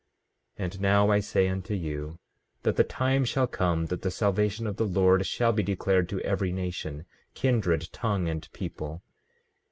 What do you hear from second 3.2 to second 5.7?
shall come that the salvation of the Lord shall be